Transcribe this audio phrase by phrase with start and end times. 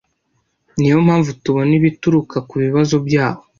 [0.77, 3.41] niyo mpamvu tubona bituruka kubibazo byabo